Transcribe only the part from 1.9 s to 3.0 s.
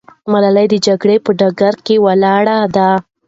ولاړه ده.